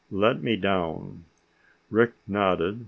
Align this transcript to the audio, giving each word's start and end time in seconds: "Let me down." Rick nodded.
"Let 0.09 0.41
me 0.41 0.55
down." 0.55 1.25
Rick 1.91 2.13
nodded. 2.25 2.79